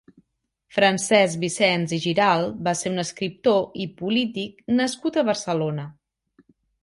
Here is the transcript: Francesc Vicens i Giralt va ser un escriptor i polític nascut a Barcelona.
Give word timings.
Francesc 0.77 1.41
Vicens 1.43 1.91
i 1.97 1.99
Giralt 2.05 2.63
va 2.69 2.73
ser 2.79 2.93
un 2.95 3.03
escriptor 3.05 3.61
i 3.85 3.87
polític 4.01 4.65
nascut 4.79 5.19
a 5.23 5.27
Barcelona. 5.31 5.85